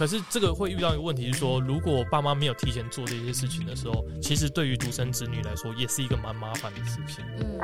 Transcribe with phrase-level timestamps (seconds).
[0.00, 7.22] 可是这个会遇到一个问题是说，如果爸妈没有提前做这些事情的时候，其实对于独生子女来说，也是一个蛮麻烦的事情。
[7.36, 7.60] 嗯。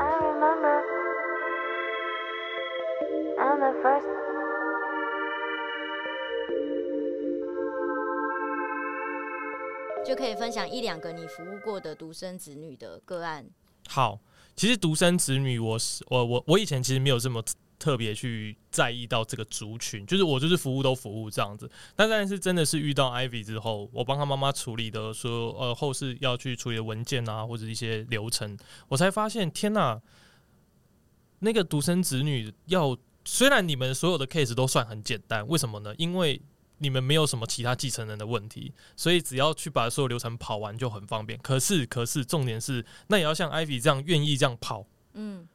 [10.05, 13.47] 就可以分享一两个你服务过的独生子女的个案。
[13.89, 14.21] 好，
[14.55, 17.43] 其实独生子女我，我是我我我以前其实没有这么
[17.79, 21.71] 特别去在意到这个族群，就是我就是服务都服务这样子。
[21.95, 28.57] 但但是真的是遇到 Ivy 之后，我帮他妈妈处理的说呃后事要去处理的文件啊，或者一些流程，
[28.89, 30.01] 我才发现天哪，
[31.41, 35.95] 那个独生子女要虽然你们所有的 case 都算很简单，为什么呢？
[35.99, 36.41] 因为
[36.79, 41.39] 你们没有什么其他继承人的问题，所以只要去把所有流程跑完就很方便。
[41.41, 45.49] 可是，可是重点是，那也要像 Ivy 这样愿意这样跑，嗯，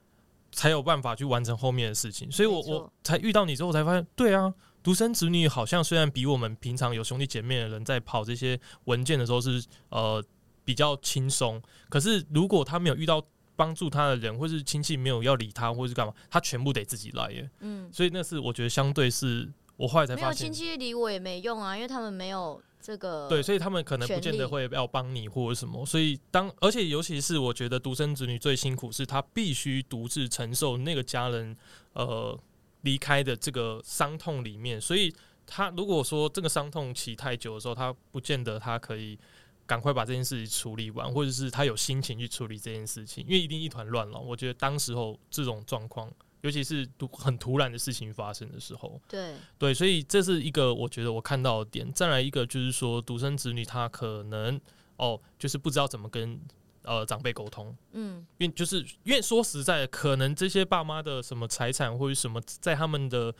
[0.51, 2.31] 才有办法去完成后面的事情。
[2.31, 10.23] 所以我我才遇到你之后，我才发现，对啊，独生子女好像虽然比我们平常有兄弟姐妹的人在跑这些文件的时候是呃
[10.63, 13.23] 比较轻松，可是如果他没有遇到
[13.55, 17.49] 帮助他的人，或是亲戚没有要理他，或是干嘛，他全部得自己来耶。
[17.59, 19.51] 嗯，所以那是我觉得相对是。
[19.77, 25.85] 我后来才发现，没有亲戚理我也没用啊，因为他们没有这个对，所以他们可能不见得会要帮你或者什么。
[25.85, 31.55] 所以当而且尤其是我觉得独生子女最辛苦，是他必须独自承受那个家人
[31.93, 32.37] 呃
[32.81, 34.81] 离开的这个伤痛里面。
[34.81, 35.13] 所以
[35.45, 39.17] 他如果说这个伤痛期太久的时候，他不见得他可以
[39.65, 44.19] 赶快把这件事情处理完，或者是他有心情去处理这件事情，因为一定一团乱了。
[44.19, 46.11] 我觉得当时候这种状况。
[46.41, 51.91] 尤其是突很突然的事情发生的时候，对对，所以这是一个我觉得我看到的点。
[51.93, 54.59] 再来一个就是说，独生子女他可能
[54.97, 56.39] 哦，就是不知道怎么跟
[56.83, 63.33] 呃长辈沟通，嗯，因为就是因为说实在的，可能这些爸妈的什么财产或者什么，在他们的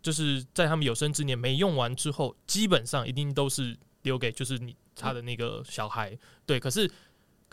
[0.00, 6.90] 就是在他们有生之年没用完之后，基本上一定都是留给就是你他的那个小孩，嗯、对，可是。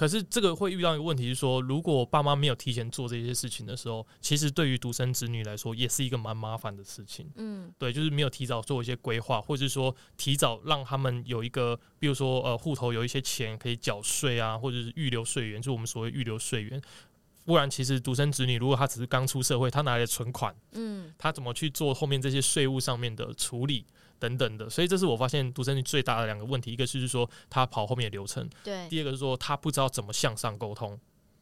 [0.01, 7.29] 可是这个会遇到一个问题是说，如果爸妈没有提前做这些事情的时候，其实对于独生子女来说，也是一个蛮麻烦的事情。
[7.35, 16.81] 嗯，对，就是没有提早做一些规划，或者是说提早让他们有一个，比如说呃，户头有一些钱可以缴税啊，或者是预留税源，就是我们所谓预留税源。
[17.45, 23.85] 不然，其实独生子女如果他只是刚出社会，他拿来的存款，嗯，他怎么去做后面这些税务上面的处理？
[24.21, 30.91] 等等的，所以这是我发现独生女最大的两个问题，一个是说她跑后面的流程，对；第二个是说她不知道怎么向上沟通，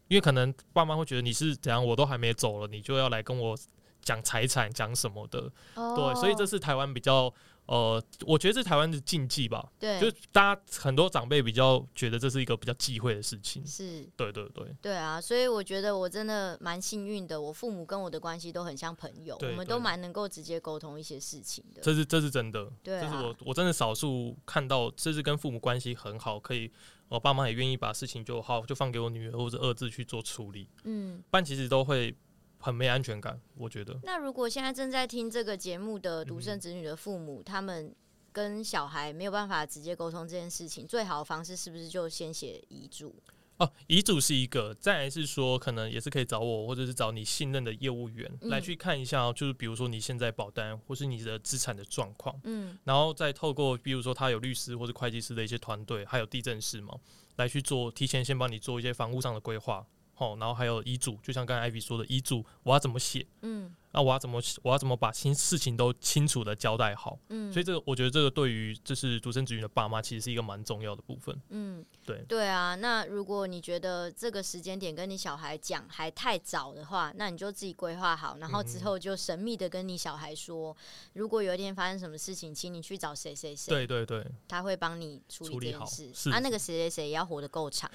[0.08, 3.58] 因为可能爸妈会觉得你是怎样，我都还没走了，你就要来跟我
[4.02, 7.34] 讲财产讲什么的，哦，对，所以这是台湾比较。
[7.70, 26.72] 呃，我觉得这是台湾的禁忌吧，对，就是大家很多长辈比较觉得这是一个比较忌讳的事情，是，对对对，对啊，所以我觉得我真的蛮幸运的，我父母跟我的关系都很像朋友，我们都蛮能够直接沟通一些事情的，这是这是真的，对啊，这是我我真的少数看到，这是跟父母关系很好，可以
[27.08, 32.16] 我爸妈也愿意把事情就好就放给我女儿或者儿子去做处理，嗯，不然其实都会。
[32.60, 33.98] 很没安全感，我觉得。
[34.04, 37.96] 那如果现在正在听这个节目的独生子女的父母，嗯、他们
[38.32, 43.16] 跟小孩没有办法直接沟通这件事情，最好的方式是不是就先写遗嘱？
[43.58, 56.98] 哦，遗嘱是一个，再来是说，可能也是可以找我，或者是找你信任的业务员、嗯、来去看一下，就是比如说你现在保单或是你的资产的状况，嗯，然后再透过比如说他有律师或者会计师的一些团队，还有地震师嘛，
[57.36, 59.86] 来去做提前先帮你做一些房屋上的规划。
[60.20, 63.26] 哦，然后还有遗嘱，就像刚才艾比说的遗嘱，我要怎么写？
[63.42, 63.74] 嗯。
[63.92, 67.18] 那我要怎么我要怎么把心事情都清楚的交代好？
[67.30, 71.36] 嗯，所以这个我觉得这个对于就是独生子女的爸妈其实是一个蛮重要的部分。
[71.50, 72.76] 嗯，对对啊。
[72.76, 80.76] 那如果你觉得这个时间点跟你小孩讲还太早的话，那你就自己规划好，然后之后就神秘的跟你小孩说，
[81.14, 83.70] 如果有一天发生什么事情，请你去找谁谁谁。
[83.72, 86.12] 对对对，他会帮你处理这件事。
[86.14, 87.90] 是啊，那个谁谁谁也要活得够长。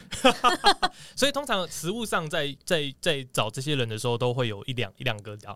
[1.15, 5.47] 所以通常实物上在在在找这些人的时候，都会有一两一两个这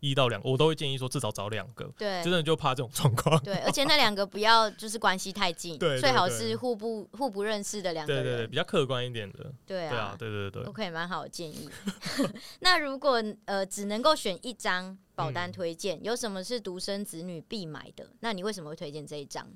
[0.00, 1.84] 一到两个，我都会建议说至少找两个。
[1.96, 3.38] 对，真的就怕这种状况。
[3.42, 8.22] 对，而且那两个不要就是关系太近， 对，最好是互不互不认识的两个人。
[8.24, 9.52] 对对对，比较客观一点的。
[9.66, 11.68] 对啊，对对对，OK，蛮好的建议。
[12.60, 18.06] 那如果呃只能够选一张保单推荐，嗯，有什么是独生子女必买的？
[18.20, 19.46] 那你为什么会推荐这一张？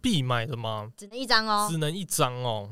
[0.00, 0.92] 必买的吗？
[0.96, 1.68] 只能一张哦。
[1.70, 2.68] 只能一张哦。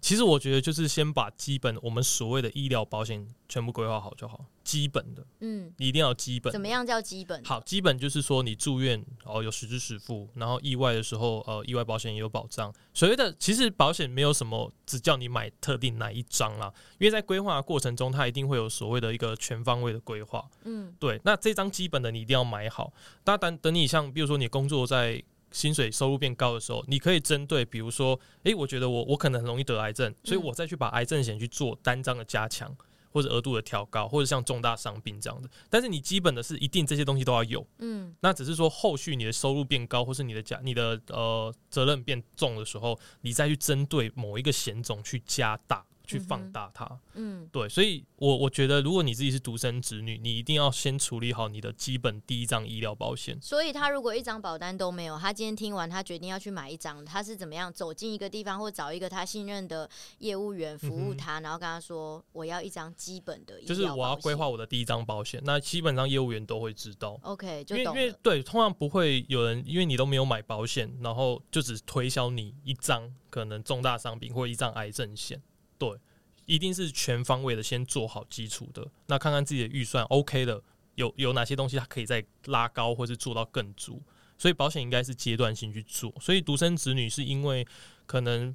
[0.00, 6.52] 其实我觉得就是先把基本我们所谓的医疗保险全部规划好就好，基本的，嗯，你一定要基本。
[6.52, 7.44] 怎么样叫基本？
[7.44, 12.72] 好，基本就是说你住院哦有实支实付，然后意外的时候呃意外保险也有保障。
[12.92, 21.20] 所谓的其实保险没有什么只叫你买特定哪一张啦，因为在规划的过程中它一定会有所谓的一个全方位的规划，嗯，对。
[21.24, 22.92] 那这张基本的你一定要买好。
[23.26, 25.22] 那等等你像比如说你工作在。
[25.52, 32.76] 薪水收入变高的时候，你可以针对，比如说，诶、欸，我觉得我我可能很容易得癌症，所以我再去把癌症险去做单张的加强。
[33.14, 45.84] 或者额度的调高，或者像重大伤病这样子，但是你基本的是一定这些东西都要有，嗯，那只是说后续你的收入变高，或是你的加你的呃责任变重的时候，你再去针对某一个险种去加大。
[46.06, 53.38] 去放大它，嗯，对，所以我我觉得，如果你自己是独生子女，你一定要先处理好你的基本第一张医疗保险。
[53.40, 65.40] 所以他如果一张保单都没有，他今天听完，他决定要去买一张，他是怎么样走进一个地方，或找一个他信任的业务员服务他，嗯、然后跟他说我要一张基本的医疗，就是我要规划我的第一张保险。
[65.44, 75.40] 那基本上业务员都会知道，OK，就因为因为对，通常不会有人因为你都没有买保险，然后就只推销你一张可能重大伤病或一张癌症险，
[75.78, 75.98] 对。
[76.46, 78.86] 一定是全方位的，先做好基础的。
[79.06, 80.62] 那看看自己的预算 OK 的，
[80.94, 84.02] 有有哪些东西它可以再拉高，或是做到更足。
[84.36, 86.12] 所以保险应该是阶段性去做。
[86.20, 87.66] 所以独生子女是因为
[88.04, 88.54] 可能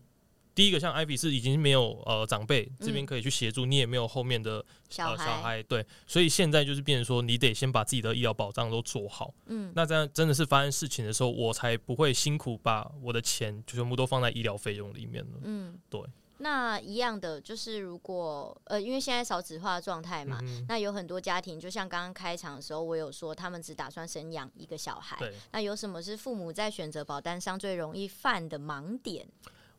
[0.54, 9.34] 第一个像 Ivy 是已经没有呃长辈这边可以去协助，嗯、你也没有后面的、呃、小孩，小孩对，所以现在就是变成说你得先把自己的医疗保障都做好。
[9.48, 15.40] 嗯，那这样真的是发生事情的时候，我才不会辛苦把我的钱就全部都放在医疗费用里面了。
[15.42, 16.00] 嗯，对。
[16.42, 25.18] 那一样的就是，如果呃，因为现在少子化状态嘛，嗯、那有很多家庭，就像刚刚开场的时候，我有说他们只打算生养一个小孩。
[25.52, 29.28] 那有什么是父母在选择保单上最容易犯的盲点？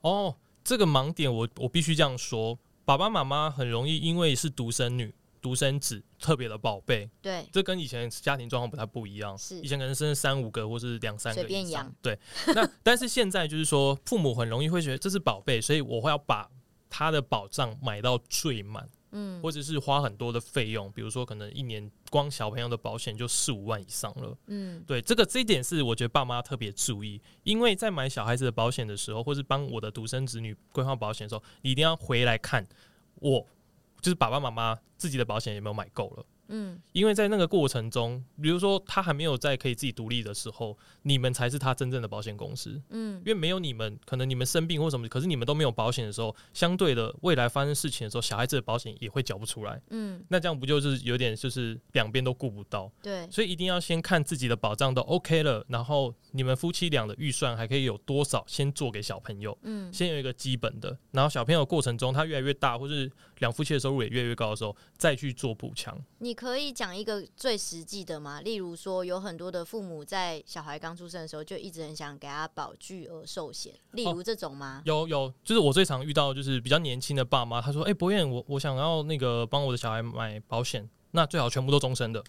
[0.03, 7.09] 哦，这个盲点我我必须这样说，爸爸妈妈很容易因为是独生女、独生子，特别的宝贝。
[7.23, 9.37] 对，这跟以前家庭状况不太不一样。
[9.37, 11.49] 是，以前可能生三五个或是两三个以上。
[11.49, 11.95] 随便养。
[12.01, 12.19] 对，
[12.55, 16.49] 那但是现在就是说，父母很容易会觉得这是宝贝，所以我会要把。
[16.93, 32.67] 他的保障买到最满，嗯，或者是花很多的费用，比如说可能一年光小朋友的保险就四五万以上了，嗯，对，这个这一点是我觉得爸妈特别注意，因为在买小孩子的保险的时候，或是帮我的独生子女规划保险的时候，你一定要回来看
[33.21, 33.47] 我，
[34.01, 36.25] 就是爸爸妈妈自己的保险有没有买够了。
[36.51, 42.81] 嗯，因为在那个过程中，比如说他还没有在可以自己独立的时候，你们才是他真正的保险公司。
[42.91, 49.81] 嗯，因为没有你们，可能你们生病或什么，可是你们都没有保险的时候，相对的未来发生事情的时候，小孩子的保险也会缴不出来。
[49.91, 52.91] 嗯，那这样不就是有点就是两边都顾不到？
[53.03, 59.57] 对，所以一定要先看自己的保障都 OK 了，然后你们夫妻俩的预算还可以有多少，先做给小朋友。
[59.63, 65.97] 嗯，先有一个基本的，然后小朋友过程中他越来越大，或是两夫妻的收入也越来越高的时候，再去做补强。
[66.19, 68.41] 你可以讲一个最实际的吗？
[68.41, 74.81] 例如说，有很多的父母在小孩刚出生的时候就一直很想给他保巨额寿险，例如这种吗？
[74.81, 82.25] 哦、有有，就是我最常遇到就是比较年轻的爸妈，他说：“哎、欸，博彦，我我想要那个帮我的小孩买保险，那最好全部都终身的。”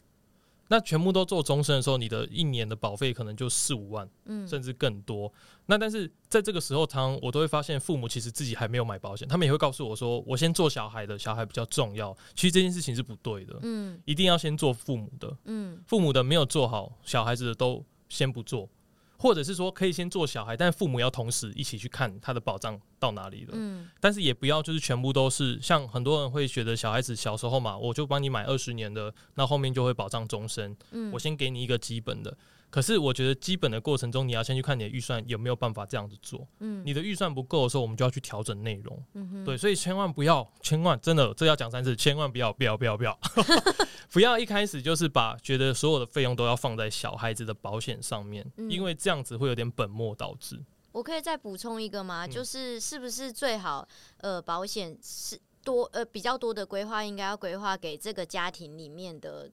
[0.72, 5.30] 那全部都做终身的时候，你的一年的保费可能就四五万，嗯，甚至更多。
[5.66, 18.70] 那但是在这个时候，常常我都会发现，父母其实自己还没有买保险，他们也会告诉我说：“我先做小孩的，小孩比较重要。”其实这件事情是不对的，嗯，一定要先做父母的，嗯，父母的没有做好，小孩子的都先不做。
[19.22, 23.52] 或者是说可以先做小孩，但父母要同时一起去看他的保障到哪里了。
[23.54, 30.76] 嗯，但是也不要就是全部都是像很多人会觉得小孩子小时候嘛，我就帮你买二十年的，那后面就会保障终身。
[30.90, 32.36] 嗯，我先给你一个基本的。
[32.72, 36.48] 可是我觉得基本的过程中，你要先去看你的预算有没有办法这样子做。
[36.60, 39.04] 嗯，你的预算不够的时候，我们就要去调整内容。
[39.14, 43.20] 嗯哼，对，所以千万不要，千万真的这要讲三次，千万不要，不要，不要，不要，
[44.10, 50.58] 不要一开始就是把觉得所有的费用都要放在小孩子的保险上面，嗯，因为这样子会有点本末倒置。
[50.94, 52.26] 我可以再补充一个吗？
[52.26, 53.86] 就是是不是最好
[54.20, 59.52] 呃保险是多呃比较多的规划，应该要规划给这个家庭里面的。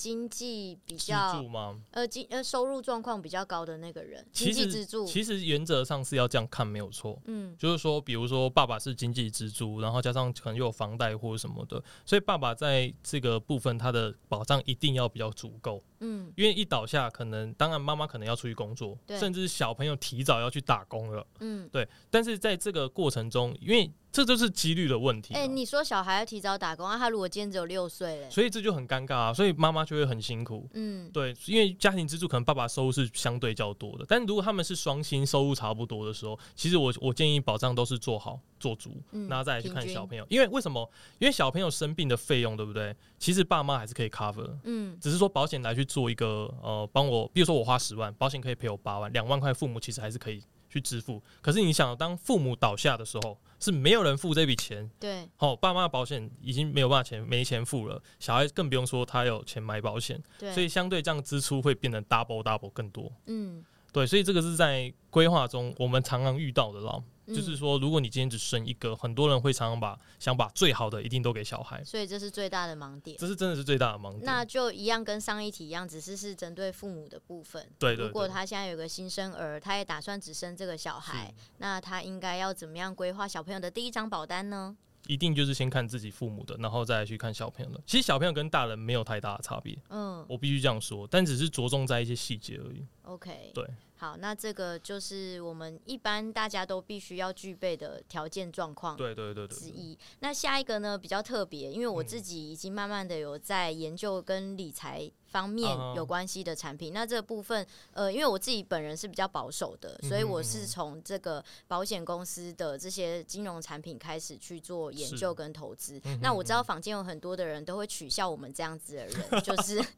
[0.00, 1.44] 经济比较
[1.90, 5.04] 呃，经呃收入状况比较高的那个人，经济支柱。
[5.04, 7.20] 其实原则上是要这样看，没有错。
[7.26, 15.82] 嗯，就是说，比如说爸爸是经济支柱，然后加上可能又有房贷或者什么的，所以爸爸在这个部分他的保障一定要比较足够。
[15.98, 21.26] 嗯，因为一倒下，可能当然妈妈可能要出去工作，对甚至小朋友提早要去打工了。
[21.40, 21.86] 嗯，对。
[22.08, 25.34] 但是在这个过程中，因为这就是几率的问题。
[25.34, 26.98] 哎、欸，你说小孩要提早打工啊？
[26.98, 29.32] 他如果今天只有六岁嘞，所以这就很尴尬啊。
[29.32, 30.68] 所以妈妈就会很辛苦。
[30.74, 40.26] 嗯，对，因为家庭支柱可能爸爸收入是相对较多的，但如果他们是双薪，收入差不多的时候，其实我我建议保障都是做好做足，嗯、然后再来去看小朋友。
[40.28, 40.90] 因为为什么？
[41.18, 42.94] 因为小朋友生病的费用，对不对？
[43.18, 44.50] 其实爸妈还是可以 cover。
[44.64, 50.42] 嗯，只是说保险来去做一个呃，帮我，比如说我花十万，保险可以赔我八万，两万块父母其实还是可以。
[50.72, 54.90] 去支付，可是你想，当父母倒下的时候，是没有人付这笔钱。
[54.98, 60.20] 对，好，爸妈的保险已经没有办法钱，没钱付了，小孩更不用说他有钱买保险。
[60.38, 63.12] 对，所以相对这样支出会变得 double double 更多。
[63.26, 66.98] 嗯，对，所以这个是在规划中我们常常遇到的啦。
[67.30, 73.16] 嗯、就是说，如果你今天只生一个，很多人会常常把想把最好的一定都给小孩，所以这是最大的盲点。
[73.18, 74.24] 这是真的是最大的盲点。
[74.24, 77.66] 那就一样跟上一题一样，只是是针对父母的部分。
[77.78, 78.06] 对，对对。
[78.06, 84.76] 如果他现在有个新生儿，他也打算只生这个小孩，那他应该要怎么样规划小朋友的第一张保单呢？
[85.06, 87.80] 一定就是先看自己父母的，然后再去看小朋友的。
[87.86, 89.76] 其实小朋友跟大人没有太大的差别。
[89.88, 92.84] 嗯，我必须这样说，但只是着重在一些细节而已。
[93.02, 93.66] OK，对。
[94.00, 98.96] 好，那这个就是我们一般大家都必须要具备的条件状况。
[98.96, 99.54] 对对对对。
[99.54, 99.94] 之一。
[100.20, 106.94] 那下一个呢，比较特别，因为我自己已经慢慢的有在研究跟理财方面有关系的产品。
[106.94, 116.00] 嗯、那这部分，呃，因为我自己本人是比较保守的，所以我是从这个保险公司的这些金融产品开始去做研究跟投资。
[116.02, 119.78] 是那我知道坊间有很多的人都会取笑我们这样子的人，就是。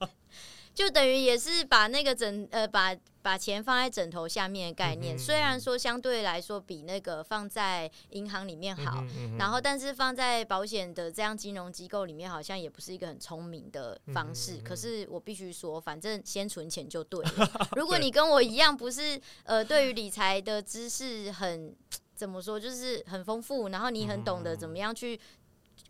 [0.75, 9.05] 就等于也是把那个枕呃把把钱放在枕头下面的概念，虽然说相对来说比那个放在银行里面好，
[9.38, 14.57] 然后但是放在保险的这样金融机构里面好像也不是一个很聪明的方式。
[14.64, 17.69] 可是我必须说，反正先存钱就对了。
[17.76, 21.73] 如果你跟我一样不是呃对于理财的知识很
[22.14, 25.21] 怎么说，就是很丰富，然后你很懂得怎么样去。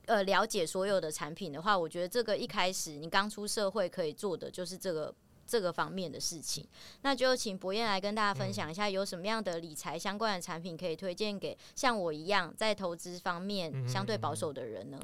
[0.07, 5.15] 呃，了解所有的产品的话，我觉得这个一开始你刚出社会可以做的就是这个
[5.47, 6.67] 这个方面的事情。
[7.03, 14.99] 那就请博彦来跟大家分享一下，有什么样的理财相关的产品可以推荐给像我一样在投资方面相对保守的人呢？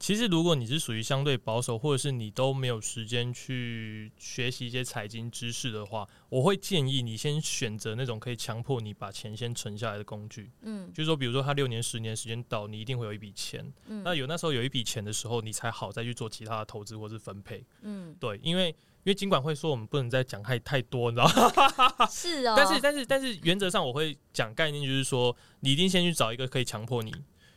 [0.00, 10.50] 其实，如果你是属于相对保守，或者是你都没有时间去学习一些财经知识的话，我会建议你先选择那种可以强迫你把钱先存下来的工具。
[10.62, 13.62] 嗯，就是说，比如说他六年、十年时间到，你一定会有一笔钱。
[13.88, 17.62] 嗯，那有那时候有一笔钱的时候，你才好再去做其他的投资或是分配。
[17.82, 22.06] 嗯，对，因为因为尽管会说我们不能再讲太太多，你知道吗？
[22.10, 22.54] 是哦。
[22.56, 27.14] 但是但是但是原则上我会讲概念，就是说你一定先去找一个可以强迫你，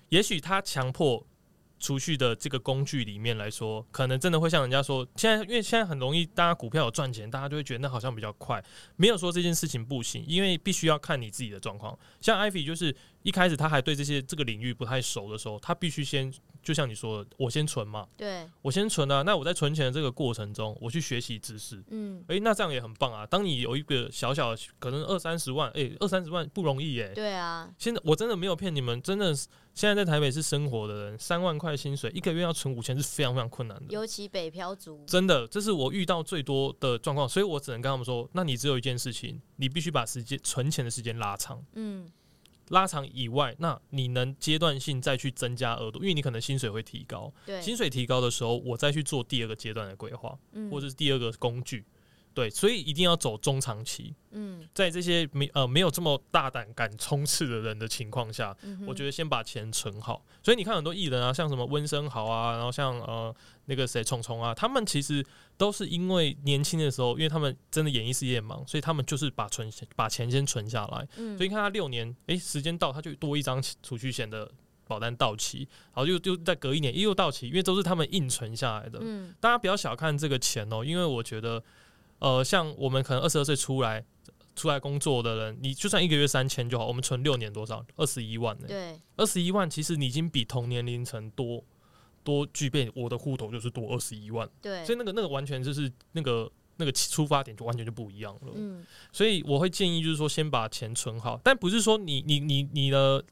[0.09, 1.25] 也许他强迫。
[1.83, 8.63] 储蓄的这个工具里面来说，可能真的会像人家说，现在因为现在很容易，大家股票有赚钱，大家就会觉得那好像比较快。
[8.95, 11.99] 没有说这件事情不行，因为必须要看你自己的状况。
[12.21, 16.33] 像 Ivy 就是一开始他还对这些这个领域不太熟的时候，他必须先
[16.63, 19.21] 就像你说的，我先存嘛，对，我先存啊。
[19.23, 23.25] 那我在存钱的这个过程中，我去学习知识，嗯，诶，那这样也很棒啊。
[23.25, 27.11] 当你有一个小小的可能二三十万，诶，二三十万不容易耶。
[27.13, 29.47] 对啊，现在我真的没有骗你们，真的是。
[29.73, 35.03] 现在在台北市生活的人，三万块薪水一个月要存五千是非常非常困难的，尤其北漂族。
[35.07, 41.59] 真的，这是我遇到最多的状况，所以我只能跟他们说：那你只有一件事情，你必须把时间存钱的时间拉长。
[41.73, 42.07] 嗯，
[42.73, 47.31] 拉长以外，那你能阶段性再去增加额度，因为你可能薪水会提高。
[47.45, 51.85] 对，薪水提高的时候，我再去做第二个阶段的规划，嗯，或者是第二个工具。
[52.33, 54.13] 对，所以一定要走中长期。
[54.31, 60.25] 嗯，在这些没呃没有这么大胆敢冲刺的人的情况下，嗯、我觉得先把钱存好。
[60.41, 63.33] 所以你看很多艺人啊，像什么温升豪啊，然后像呃
[63.65, 65.23] 那个谁虫虫啊，他们其实
[65.55, 71.07] 都是因为年轻的时候，因为他们真的演艺事业忙，所以他们就是把存把钱先存下来。
[71.17, 74.49] 嗯，所以你看他六年，哎，时间到他就多一张储蓄险的
[74.87, 78.97] 保单到期，然后又又再隔一年又到期，因为都是他们硬存下来的。
[79.03, 81.63] 嗯，大家不要小看这个钱哦，因为我觉得。
[82.23, 84.01] 呃，像我们可能二十二岁出来
[84.55, 87.85] 出来工作的人，你就算一个月三千就好，我们存六年多少？
[87.97, 88.65] 二十一万呢？
[88.65, 91.61] 对，二十一万其实你已经比同年龄层多
[92.23, 94.49] 多具备，我的户头就是多二十一万。
[94.61, 98.53] 对，所以那个那个完全就是那个那个出发点就完全就不一样了。
[98.55, 103.23] 嗯，所以我会建议就是说先把钱存好，但不是说你你你你的。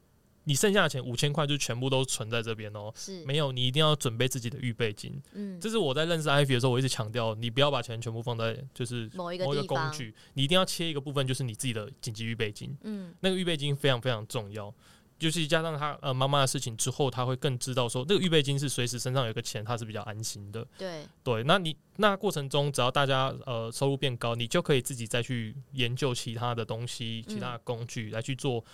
[0.43, 5.21] 你剩下的钱五千块就全部都存在这边哦，是没有，你一定要准备自己的预备金。
[5.33, 12.75] 嗯，这是我在认识 Ivy 的时候，我一直强调，你不要把钱全部放在就是某一个工具，你一定要切一个部分，就是你自己的紧急预备金。
[12.81, 14.73] 嗯，那个预备金非常非常重要，
[15.19, 20.67] 就是加上他呃妈妈的事情之后，他会更知道说，这个预备金是随时身上有个钱，他是比较安心的。
[20.75, 28.65] 对对，那你那过程中，只要大家呃收入变高，你就可以自己再去研究其他的东西，其他的工具来去做。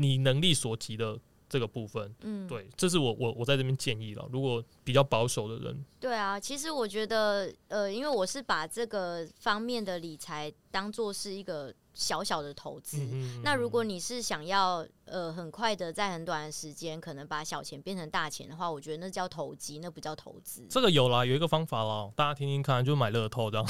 [0.00, 4.26] 你能力所及的这个部分，嗯，对，这是我我我在这边建议了。
[4.32, 11.74] 如果比较保守的人，对啊，其实我觉得，呃，因为我是把这个方面的理财当做是一个。
[12.00, 12.96] 小小的投资，
[13.44, 20.66] 那如果你是想要呃很快的在很短的时间，可能把小钱变成大钱的话，我觉得那叫投机，那不叫投资。
[20.70, 23.66] 这个有啦，有一个方法啦，大家听听看，就买乐透这样。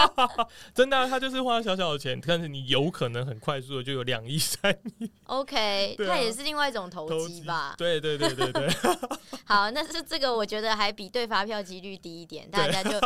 [0.74, 5.12] 真的啊，他就是花小小的钱，但是你有可能很快速的就有两亿、三亿。
[5.24, 7.74] OK， 它、啊、也是另外一种投机吧？
[7.76, 8.68] 对对对对对。
[9.44, 12.98] 好，那是这个，我觉得还比对发票几率低一点，大家就。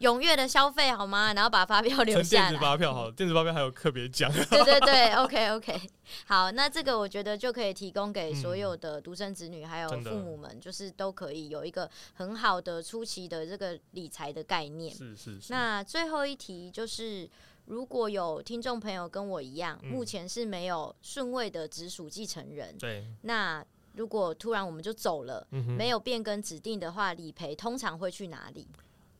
[0.00, 1.32] 踊跃的消费好吗？
[1.34, 2.50] 然后把发票留下来。
[2.50, 4.30] 电子发票好， 电子发票还有特别奖。
[4.50, 5.80] 对对对，OK OK，
[6.26, 14.94] 好，那这个我觉得就可以提供给所有的独生子女还有父母们，就是都可以有一个很好的初期的这个理财的概念。
[14.94, 15.52] 是是是。
[15.52, 17.28] 那最后一题就是，
[17.66, 28.66] 如果有听众朋友跟我一样，目前是没有顺位的直属继承人，对，那如果突然我们就走了，没有变更指定的话，理赔通常会去哪里？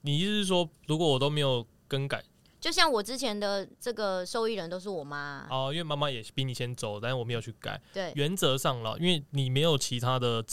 [0.02, 2.24] 你意思是说，如果我都没有更改，
[2.60, 7.80] 就像我之前的这个受益人都是我妈哦，因为妈妈也比你先走，但是我没有去改。
[7.92, 10.44] 对，原则上了，因为你没有其他的，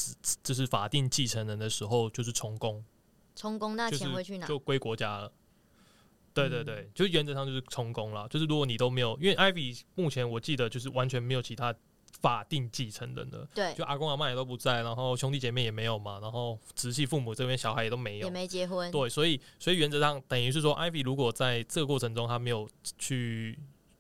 [0.44, 2.84] 就是法定继承人的时候，就是充公。
[3.36, 4.48] 充公那钱会去哪？
[4.48, 5.32] 就归国家了。
[6.34, 8.28] 对对对，就原则上就是充公了。
[8.30, 11.74] 就是如果你都没有，因为 Ivy 目前我记得就是完全没有其他。
[12.22, 23.58] 法定继承人的，对，就阿公阿妈也都不在，然后兄弟姐妹也没有嘛，然后直系父母这边小孩也都没有，也没结婚，对，所以所以原则上等于是说，Ivy 如果在这个过程中他没有去。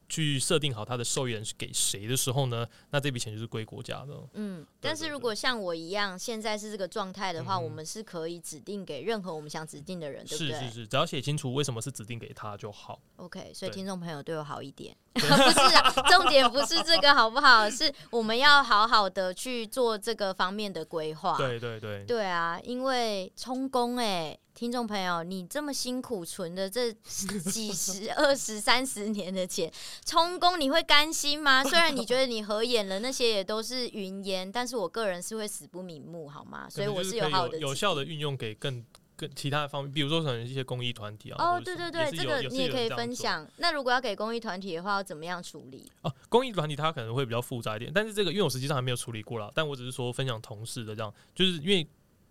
[0.09, 2.65] 去设定好他的受益人是给谁的时候呢？
[2.91, 4.13] 那这笔钱就是归国家的。
[4.33, 10.53] 嗯，但是如果像我一样，现在是这个状态的话，嗯，我们是可以指定给任何我们想指定的人，对不对？
[10.53, 12.99] 是是是，只要写清楚为什么是指定给他就好。
[13.17, 17.69] OK，所以听众朋友对我好一点， 不是啊，重点不是这个好不好？
[17.69, 21.37] 是我们要好好的去做这个方面的规划。
[21.37, 24.37] 对对对，对啊，因为充公哎。
[24.57, 29.71] 听众朋友，你这么辛苦存的这几十、 二十、三十年的钱，
[30.03, 31.63] 充公你会甘心吗？
[31.63, 36.67] 虽然你觉得你合眼了，那些也都是云烟，但是我个人是会死不瞑目，好吗？
[36.67, 38.83] 所以我是有好的有效的运用给更
[39.15, 41.35] 更其他的方面，比如说可能一些公益团体啊。
[41.37, 43.47] 哦，对对对，这个你也可以分享。
[43.57, 45.85] 那如果要给公益团体的话，要怎么样处理？
[46.01, 51.87] 哦，公益团体它可能会比较复杂一点，但是这个因为我实际上还没有处理过啦，但我只是说分享同事的这样，就是因为。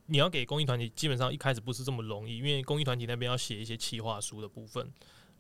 [0.06, 4.90] 你要给公益团体，基本上一开始不是这么容易，因为公益团体那边要写一些企划书的部分，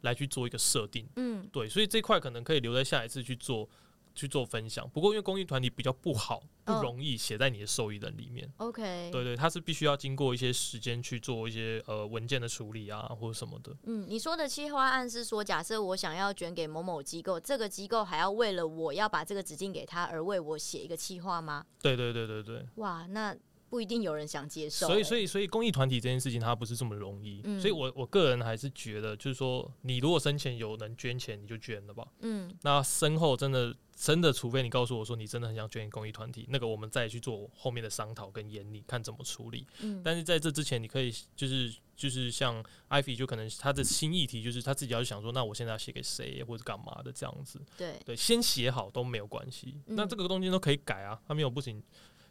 [0.00, 1.08] 来去做一个设定。
[1.16, 3.68] 嗯，对，所以这块可能可以留在下一次去做
[4.14, 4.88] 去做分享。
[4.90, 8.50] 不过因为公益团体比较不好，不容易写在你的受益人里面。
[8.56, 13.76] OK，对对，它是必须要经过一些时间去做一些呃文件的处理啊，或者什么的。
[13.84, 21.64] 嗯，你说的企划案是说，假设我想要捐给某某机构，这个机构还要为了我要把这个指定给他而为我写一个企划吗？
[21.80, 22.66] 对对对对对。
[22.76, 23.36] 哇，那。
[23.68, 32.06] 不一定有人想接受，所以所以所以公益团体这件事情它不是这么容易，嗯、所以我我个人还是觉得，就是说你如果生前有能捐钱，你就捐了吧。
[32.20, 39.66] 嗯，那身后真的真的，除非你告诉我说你真的很想捐给公益团体，那个我们再去做后面的商讨跟研拟，看怎么处理。
[39.80, 47.60] 嗯，但是在这之前，你可以就是就是像艾菲，就可能他的新议题就是他自己要去想说，那我现在要写给谁或者干嘛的这样子。
[47.76, 51.82] 对对，先写好都没有关系，嗯、那这个东西都可以改啊，他没有不行。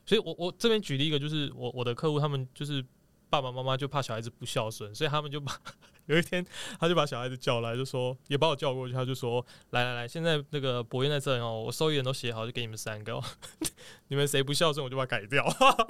[0.06, 2.84] 所以我，我我这边举例一个，就是我我的客户，他们就是
[3.30, 5.52] 爸爸妈妈就怕小孩子不孝顺，所以他们就把
[6.06, 6.46] 有一天，
[6.80, 13.20] 他就把小孩子叫来，就说也把我叫过去，他就说，来来来，现在那个博彦在这哦，我受益人都写好，就给你们三个，
[14.10, 15.44] 你们谁不孝顺，我就把它改掉，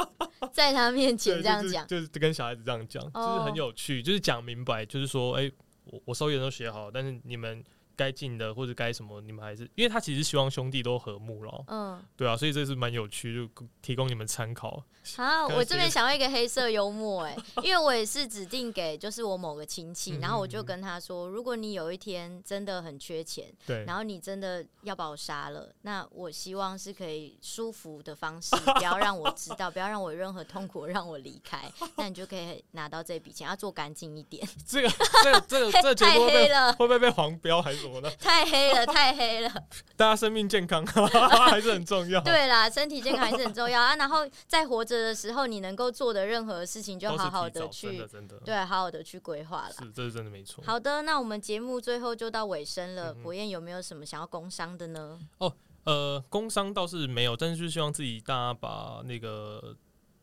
[0.53, 7.63] 在他面前这样讲，就是、就是跟小孩子这样讲，就是很有趣，就是讲明白，就是说，哎、欸，我我受益人都写好，但是你们。
[7.95, 14.83] 该进的或者该什么，你们还是因为他其实希望兄弟都和睦了，嗯，对啊，所以这是蛮有趣，就提供你们参考。
[15.15, 34.45] 好，我这边想要一个黑色幽默，哎，因为我也是指定给就是我某个亲戚，然后我就跟他说，如果你有一天真的很缺钱，对，然后你真的要把我杀了，那我希望是可以舒服的方式， 不要让我知道，不要让我有任何痛苦，让我离开，那你就可以拿到这笔钱，要做干净一点。
[34.65, 34.89] 这个，
[35.23, 37.84] 这个，这个，这个 太黑了，会不会被黄标还是？
[38.19, 39.49] 太黑了， 太黑了！
[39.95, 40.85] 大家生命健康
[41.49, 42.21] 还是很重要。
[42.21, 43.95] 对啦，身体健康还是很重要啊。
[43.95, 49.75] 然后在活着的时候，你能够做的任何事情，就好好的去，真的真的，对，好好的去规划了。
[49.79, 50.63] 是，这是真的没错。
[50.65, 53.13] 好的，那我们节目最后就到尾声了。
[53.13, 55.19] 博彦有没有什么想要工商的呢？
[55.37, 59.75] 哦，呃，工商倒是没有，但是就希望自己大家把那个。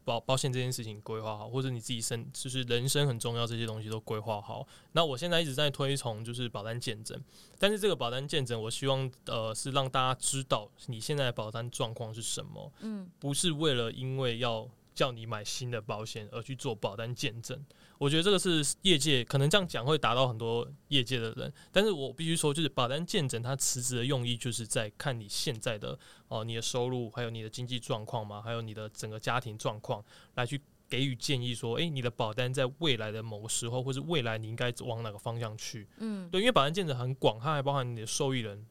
[0.05, 4.67] 保保险这件事情规划好，或者你自己生就是人生很重要，这些东西都规划好。
[4.93, 7.19] 那我现在一直在推崇就是保单见证，
[7.59, 17.65] 但是这个保单见证，我希望呃是让大家知道你现在的保单状况是什么，嗯，不是为了因为要叫你买新的保险而去做保单健诊。
[18.03, 25.93] 我觉得这个是业界可能这样讲会打到很多业界的人，但是我必须说，就是保单见证他辞职的用意就是在看你现在的
[26.27, 35.87] 哦、呃，你的收入，还有你的经济状况嘛，还有你的整个家庭状况，来去给予建议说，诶，你的保单在未来的某个时候，或是未来你应该往哪个方向去？
[35.99, 38.67] 嗯，对，因为保单见诊很广，它还包含你的受益人，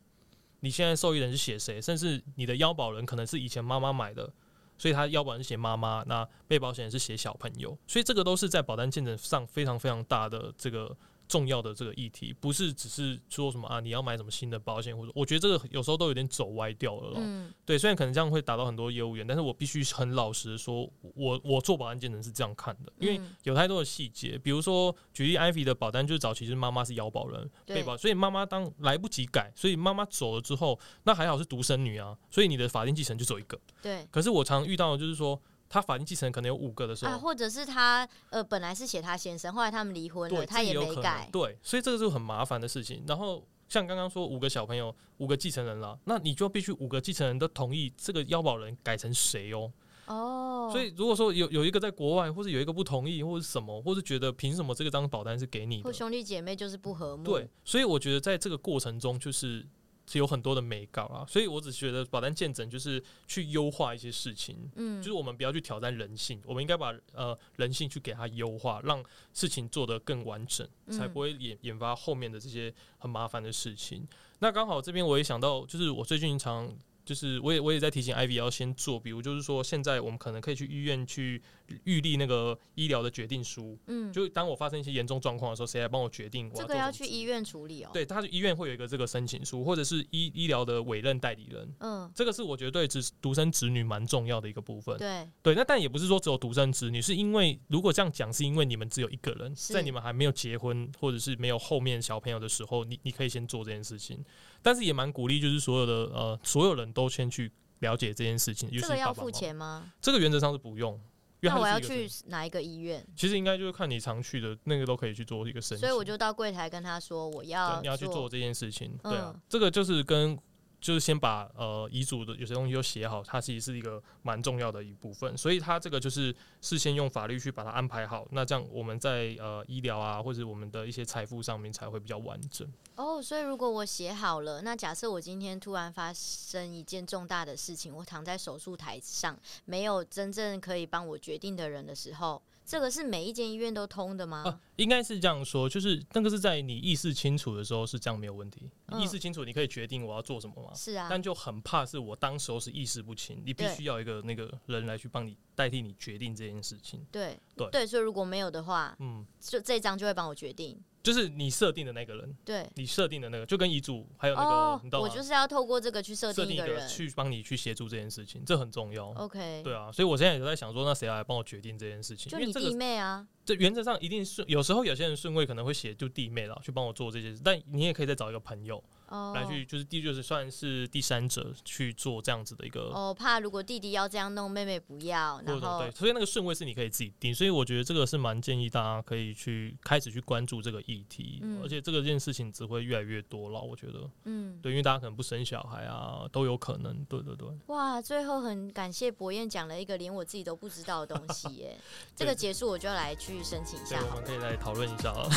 [0.60, 4.34] 你现在受益人是写谁，甚至你的腰保人可能是以前妈妈买的。
[4.82, 10.98] 所以他要不然写妈妈，那被保险人是写小朋友，所以这个都是在保单见证上非常非常大的这个
[11.32, 17.14] 重要的这个议题，不是只是说什么啊，你要买什么新的保险，或者我觉得这个有时候都有点走歪掉了。
[17.16, 33.58] 嗯，对，虽然可能这样会打到很多业务员，但是我必须很老实的说，我我做保单见证是这样看的，因为有太多的细节，比如说举例，Ivy 的保单就是早期是妈妈是腰保人被保，所以妈妈当来不及改，所以妈妈走了之后，那还好是独生女啊，所以你的法定继承就只有一个。
[33.82, 35.42] 对，可是我常遇到的就是说。
[35.74, 43.02] 他法定继承人可能有五个的时候，啊，或者是他呃本来是写他先生，后来他们离婚了，他也没改，对，所以这个就很麻烦的事情。
[43.08, 49.72] 然后像刚刚说五个小朋友，五个继承人了，那你就必须五个继承人都同意这个腰保人改成谁哦。
[50.08, 59.66] 哦，所以如果说有有一个在国外，或是有一个不同意，或者什么，或是觉得凭什么这个张保单是给你的，或兄弟姐妹就是不和睦，对，所以我觉得在这个过程中就是。
[60.12, 69.02] 是有很多的美感啊，所以我只觉得保单见证就是去优化一些事情，嗯，就是我们不要去挑战人性，我们应该把呃人性去给它优化，让
[69.34, 74.06] 事情做得更完整，才不会引引发后面的这些很麻烦的事情。
[74.40, 76.70] 那刚好这边我也想到，就是我最近常。
[77.12, 81.42] 就是我也我也在提醒 Ivy 要先做，比如就是说现在我们可能可以去医院去
[81.84, 86.66] 预立那个医疗的决定书，嗯，就当我发生一些严重状况的时候，谁来帮我决定我要？
[86.66, 87.90] 这个要去医院处理哦。
[87.92, 94.98] 对，他医院会有一个这个申请书，或者是医医疗的委任代理人，嗯，这个是我觉得对独独生子女蛮重要的一个部分。
[94.98, 104.24] 对对，那但也不是说只有独生子女，是因为如果这样讲，是因为你们只有一个人，在你们还没有结婚或者是没有后面小朋友的时候，你你可以先做这件事情。
[104.62, 108.70] 但是也蛮鼓励，就是所有的呃所有人都先去了解这件事情。
[108.80, 109.92] 这个要付钱吗？
[110.02, 111.00] 这个原则上是不用。
[111.42, 113.04] 那我要去哪一个医院？
[113.16, 115.80] 其实应该就是看你常去的那个都可以去做一个申请。
[115.80, 117.82] 所以我就到柜台跟他说我要。
[117.82, 120.38] 你要去做这件事情，对啊，这个就是跟。
[120.82, 132.68] 就是先把呃遗嘱的有些东西都写好，它其实是一个蛮重要的一部分，所以它这个就是事先用法律去把它安排好，那这样我们在呃医疗啊或者我们的一些财富上面才会比较完整。
[132.96, 142.42] 哦，所以如果我写好了，那假设我今天突然发生一件重大的事情，我躺在手术台上，没有真正可以帮我决定的人的时候。
[142.66, 144.44] 这个是每一间医院都通的吗？
[144.46, 148.70] 啊，应该是这样说，就是那个是在你意识清楚的时候是这样没有问题。
[148.88, 150.74] 嗯、意识清楚，你可以决定我要做什么吗？
[150.74, 157.06] 是啊，但就很怕是我当时候是意识不清，你必须要一个那个人来去帮你代替你决定这件事情。
[157.12, 160.82] 对对对，所以如果没有的话，嗯，就这张就会帮我决定。
[161.04, 169.10] 就是你设定的那个人，对，你设定的那个，就跟遗嘱还有那个，哦、我就是要透过这个去设定一个人，去帮你去协助这件事情，这很重要。
[169.14, 172.32] OK，对啊，所以我现在也在想说，那谁来帮我决定这件事情？
[172.32, 173.28] 就你弟妹啊。
[173.44, 178.82] 这原则上一定是，有时候有些人顺位可能会写就弟妹了，去帮我做这些事，但你也可以再找一个朋友。
[179.12, 197.50] 哦，来去就是第就是算是第三者去做这样子的一个哦，怕如果弟弟要这样弄，妹妹不要，然后对，所以那个顺位是你可以自己定，所以我觉得这个是蛮建议大家可以去开始去关注这个议题，嗯、而且这个件事情只会越来越多了，我觉得，嗯，对，因为大家可能不生小孩啊，都有可能，对对对。
[197.68, 201.78] 哇，最后很感谢博彦讲了一个连我自己都不知道的东西耶，
[202.16, 205.28] 这个结束我就要来去申请一下，我们可以来讨论一下啊。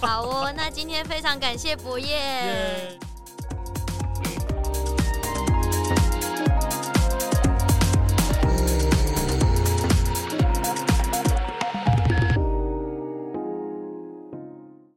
[0.00, 2.20] 好哦，那今天非常感谢博彦。
[3.00, 3.09] Yeah